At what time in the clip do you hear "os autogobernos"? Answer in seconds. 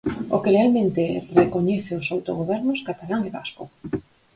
1.99-2.83